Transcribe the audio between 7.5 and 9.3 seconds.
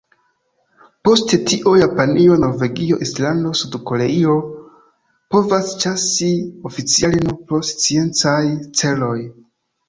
pro sciencaj celoj.